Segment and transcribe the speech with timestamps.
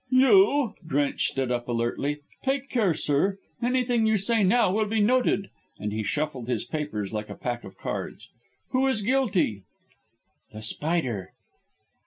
[0.09, 2.21] "You!" Drench stood up alertly.
[2.43, 3.37] "Take care, sir.
[3.61, 7.63] Anything you say now will be noted," and he shuffled his papers like a pack
[7.63, 8.27] of cards.
[8.71, 9.61] "Who is guilty?"
[10.53, 11.33] "The Spider."